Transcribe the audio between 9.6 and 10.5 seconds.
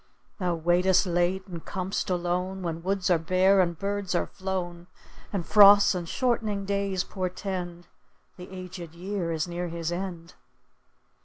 his end.